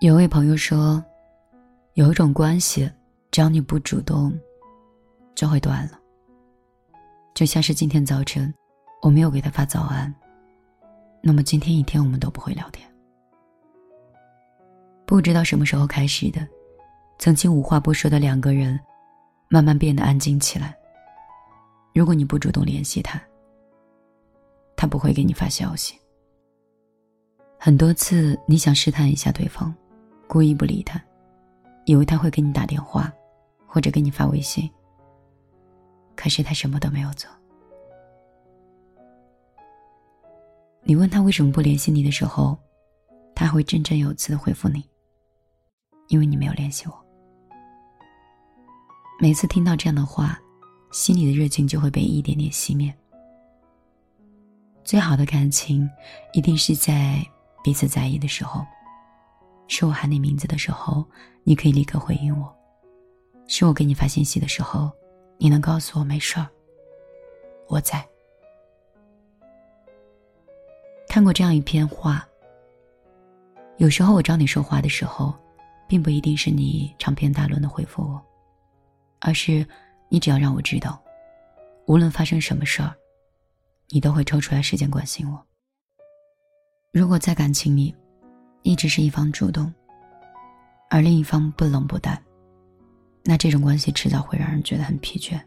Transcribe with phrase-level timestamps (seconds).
[0.00, 1.02] 有位朋友说，
[1.94, 2.88] 有一种关系，
[3.32, 4.32] 只要你不主动，
[5.34, 5.98] 就会断了。
[7.34, 8.54] 就像是今天早晨，
[9.02, 10.14] 我没有给他发早安，
[11.20, 12.88] 那么今天一天我们都不会聊天。
[15.04, 16.46] 不知道什么时候开始的，
[17.18, 18.78] 曾经无话不说的两个人，
[19.48, 20.72] 慢慢变得安静起来。
[21.92, 23.20] 如果你不主动联系他，
[24.76, 25.98] 他不会给你发消息。
[27.58, 29.74] 很多次，你想试探一下对方。
[30.28, 31.02] 故意不理他，
[31.86, 33.10] 以为他会给你打电话，
[33.66, 34.70] 或者给你发微信。
[36.14, 37.30] 可是他什么都没有做。
[40.82, 42.58] 你问他为什么不联系你的时候，
[43.34, 44.84] 他会振振有词的回复你
[46.08, 47.04] ：“因为你没有联系我。”
[49.18, 50.38] 每次听到这样的话，
[50.92, 52.94] 心里的热情就会被一点点熄灭。
[54.84, 55.88] 最好的感情，
[56.32, 57.24] 一定是在
[57.64, 58.64] 彼此在意的时候。
[59.68, 61.04] 是我喊你名字的时候，
[61.44, 62.48] 你可以立刻回应我；
[63.46, 64.90] 是我给你发信息的时候，
[65.36, 66.48] 你能告诉我没事儿，
[67.68, 68.04] 我在。
[71.08, 72.26] 看过这样一篇话：
[73.76, 75.34] 有时候我找你说话的时候，
[75.86, 78.20] 并不一定是你长篇大论的回复我，
[79.20, 79.66] 而是
[80.08, 81.00] 你只要让我知道，
[81.86, 82.94] 无论发生什么事儿，
[83.90, 85.42] 你都会抽出来时间关心我。
[86.92, 87.94] 如果在感情里，
[88.68, 89.72] 一直是一方主动，
[90.90, 92.22] 而另一方不冷不淡，
[93.24, 95.40] 那这种关系迟早会让人觉得很疲倦。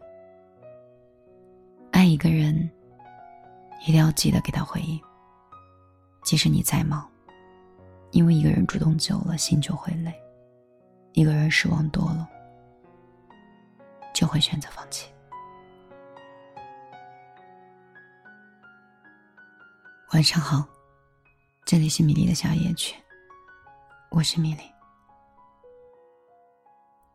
[1.92, 2.68] 爱一个人，
[3.84, 5.00] 一定要记得给他回应，
[6.24, 7.08] 即使你再忙，
[8.10, 10.12] 因为一个人主动久了，心就会累；
[11.14, 12.28] 一个人失望多了，
[14.16, 15.08] 就会选择放弃。
[20.12, 20.66] 晚上好。
[21.64, 22.96] 这里是米粒的小夜曲，
[24.12, 24.64] 我是米粒，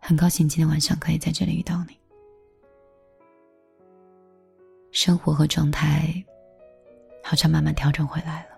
[0.01, 1.95] 很高兴今天晚上可以在这里遇到你。
[4.93, 6.25] 生活和状态
[7.23, 8.57] 好像慢慢调整回来了，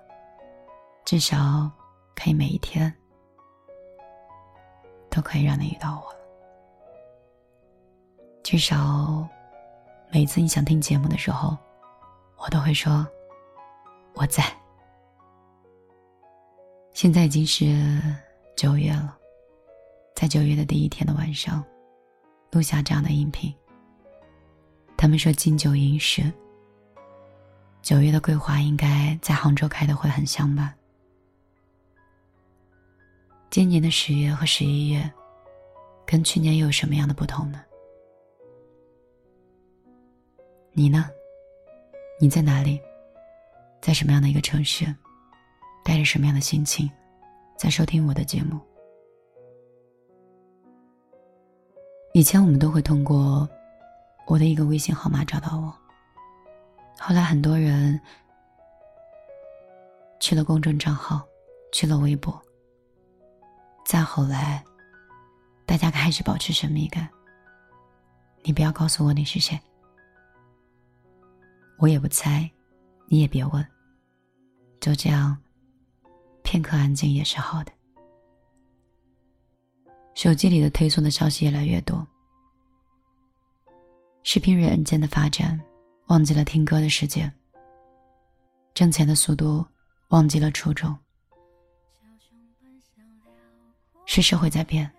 [1.05, 1.69] 至少
[2.15, 2.95] 可以每一天
[5.11, 6.21] 都可以让你遇到我了。
[8.45, 9.29] 至少
[10.13, 11.59] 每次你想听节目的时候，
[12.37, 13.05] 我都会说
[14.15, 14.45] 我在。
[16.93, 17.67] 现在已经是
[18.59, 19.17] 九月了，
[20.17, 21.65] 在九月的第一天的晚上，
[22.51, 23.55] 录下这样的音频。
[24.97, 26.25] 他们说金九银十，
[27.83, 30.75] 九月的桂花应该在杭州开的会很香吧？
[33.49, 35.09] 今年的十月和十一月，
[36.05, 37.63] 跟去年又有什么样的不同呢？
[40.73, 41.09] 你呢？
[42.21, 42.81] 你在哪里？
[43.81, 44.85] 在什么样的一个城市？
[45.85, 46.91] 带着什么样的心情，
[47.59, 48.61] 在收听我的节目？
[52.15, 53.49] 以前我们都会通过
[54.29, 55.75] 我的一个微信号码找到我。
[57.01, 58.01] 后来很多人
[60.21, 61.27] 去了公众账号，
[61.73, 62.41] 去了微博。
[63.85, 64.65] 再后来，
[65.67, 67.09] 大家开始保持神秘感。
[68.45, 69.59] 你不要告诉我你是谁，
[71.77, 72.49] 我也不猜，
[73.09, 73.67] 你也别问。
[74.79, 75.37] 就这样。
[76.51, 77.71] 片刻安静也是好的。
[80.15, 82.07] 手机里的推送的消息越来越多，
[84.23, 85.61] 视频软件的发展，
[86.07, 87.31] 忘记了听歌的时间。
[88.73, 89.63] 挣钱的速度，
[90.09, 90.99] 忘记了初衷。
[94.07, 94.91] 是社会在变，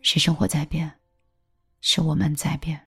[0.00, 0.88] 是生活在变，
[1.80, 2.80] 是我们在变。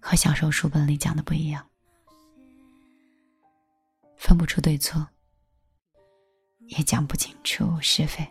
[0.00, 1.64] 和小时候书本里讲的不一样，
[4.16, 5.06] 分不出对错。
[6.68, 8.26] 也讲不清楚是非，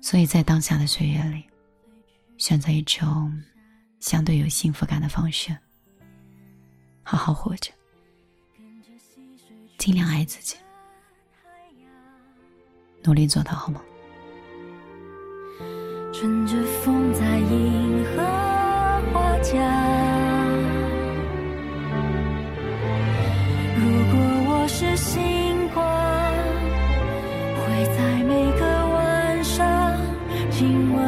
[0.00, 1.44] 所以在当下的岁月里，
[2.38, 3.32] 选择一种
[4.00, 5.56] 相对有幸福感的方式，
[7.02, 7.70] 好好活着，
[9.78, 10.56] 尽量爱自己，
[13.04, 13.80] 努力做到好吗？
[16.12, 17.12] 乘着风
[30.60, 31.00] 亲吻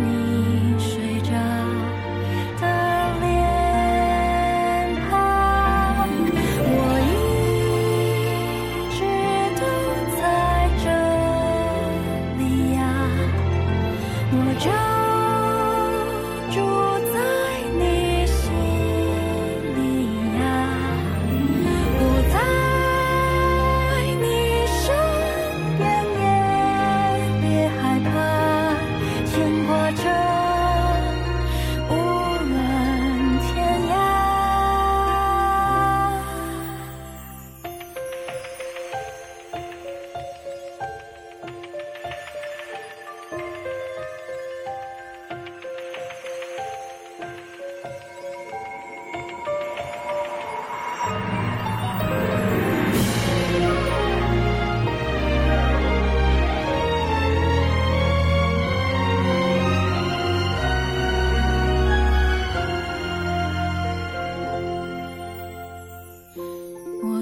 [0.00, 1.28] 你睡着
[2.58, 2.64] 的
[3.20, 3.22] 脸
[5.10, 5.12] 庞。
[6.66, 6.72] 我
[7.04, 7.12] 一
[8.96, 8.98] 直
[9.60, 9.62] 都
[10.16, 10.22] 在
[10.82, 10.86] 这
[12.38, 12.42] 里
[12.72, 12.80] 呀，
[14.32, 14.34] 我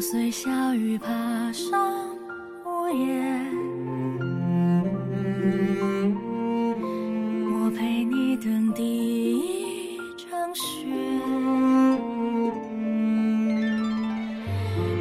[0.03, 1.07] 随小雨爬
[1.53, 1.81] 上
[2.67, 3.39] 屋檐，
[7.55, 8.83] 我陪你等第
[9.39, 10.89] 一场雪。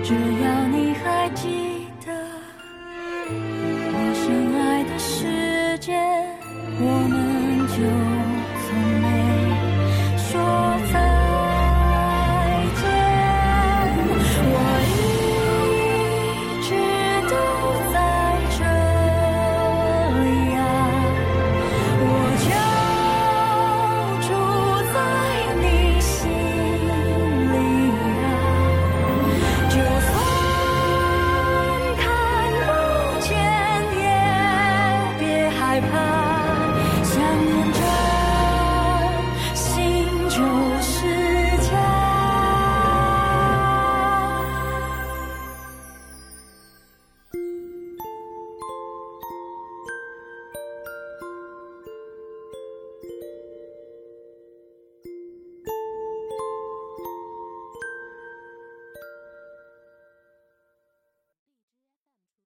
[0.03, 1.70] 只要你还记。